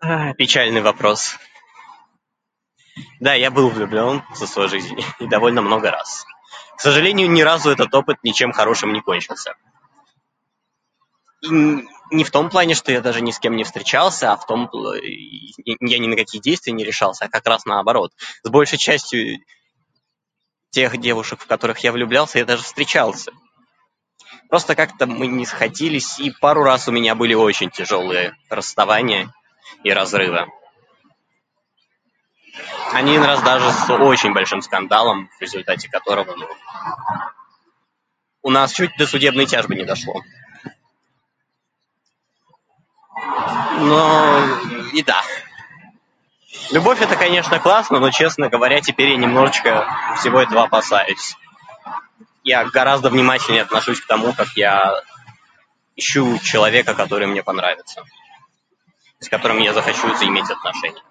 А-а, 0.00 0.34
печальный 0.34 0.82
вопрос. 0.82 1.36
Да, 3.20 3.34
я 3.34 3.50
был 3.50 3.70
влюблен 3.70 4.22
в 4.30 4.46
своей 4.46 4.68
жизни, 4.68 5.04
и 5.18 5.26
довольно 5.26 5.62
много 5.62 5.90
раз. 5.90 6.24
К 6.76 6.80
сожалению, 6.80 7.30
ни 7.30 7.42
разу 7.42 7.70
этот 7.70 7.92
опыт 7.94 8.18
ни 8.22 8.28
разу 8.28 8.34
ничем 8.34 8.52
хорошим 8.52 8.92
не 8.92 9.00
кончился. 9.00 9.54
И-и 11.42 11.86
не 12.10 12.22
в 12.22 12.30
том 12.30 12.50
плане, 12.50 12.74
что 12.74 12.92
я 12.92 13.00
даже 13.00 13.22
ни 13.22 13.30
с 13.30 13.38
кем 13.38 13.56
не 13.56 13.64
встречался, 13.64 14.30
а 14.32 14.36
в 14.36 14.46
том 14.46 14.66
пл- 14.72 14.94
[disfluency|и-и-и] 14.98 15.54
и 15.72 15.76
я 15.90 15.98
не 15.98 16.06
на 16.06 16.16
какие 16.16 16.40
действия 16.40 16.72
не 16.72 16.84
решался, 16.84 17.24
а 17.24 17.28
как 17.28 17.46
раз 17.46 17.64
наоборот. 17.64 18.12
С 18.42 18.50
большей 18.50 18.78
частью 18.78 19.38
тех 20.70 20.96
девушек, 20.98 21.40
в 21.40 21.46
которых 21.46 21.78
я 21.80 21.92
влюблялся, 21.92 22.38
я 22.38 22.44
даже 22.44 22.62
встречался. 22.62 23.32
Просто 24.50 24.74
как-то 24.74 25.06
мы 25.06 25.26
не 25.26 25.46
сходились, 25.46 26.20
и 26.20 26.30
пару 26.30 26.62
раз 26.62 26.88
у 26.88 26.92
меня 26.92 27.14
были 27.14 27.34
очень 27.34 27.70
тяжёлые 27.70 28.36
расставания 28.50 29.32
и 29.82 29.90
разривы. 29.90 30.46
Один 32.92 33.22
раз 33.22 33.42
даже 33.42 33.72
с 33.72 33.90
очень 33.90 34.32
большим 34.34 34.60
скандалом, 34.62 35.28
в 35.38 35.42
результате 35.42 35.88
которого, 35.88 36.36
ну, 36.36 36.48
у 38.42 38.50
нас 38.50 38.72
чуть 38.72 38.96
до 38.98 39.06
судебной 39.06 39.46
тяжбы 39.46 39.74
не 39.74 39.84
дошло. 39.84 40.14
Но-о-о, 43.76 44.92
и 44.92 45.02
да, 45.02 45.22
любовь- 46.70 47.00
это, 47.02 47.16
конечно, 47.16 47.58
классно, 47.58 47.98
но, 47.98 48.10
честно 48.10 48.48
говоря, 48.48 48.80
теперь 48.80 49.10
я 49.10 49.16
немножечко 49.16 49.88
всего 50.18 50.40
этого 50.40 50.62
опасаюсь. 50.64 51.34
Я 52.44 52.64
гораздо 52.66 53.10
внимательнее 53.10 53.62
отношусь 53.62 54.00
к 54.00 54.06
тому, 54.06 54.32
как 54.34 54.48
я 54.56 54.92
ищу 55.96 56.38
человека, 56.38 56.94
который 56.94 57.26
мне 57.26 57.42
понравится, 57.42 58.04
и 59.20 59.24
с 59.24 59.28
которым 59.28 59.58
я 59.58 59.72
захочу 59.74 60.14
заиметь 60.14 60.50
отношения. 60.50 61.02